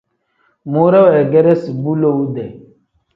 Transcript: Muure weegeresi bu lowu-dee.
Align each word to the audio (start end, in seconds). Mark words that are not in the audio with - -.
Muure 0.71 0.99
weegeresi 1.07 1.71
bu 1.81 1.91
lowu-dee. 2.01 2.51